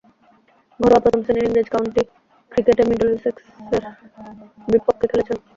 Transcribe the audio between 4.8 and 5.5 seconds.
পক্ষে খেলেছেন।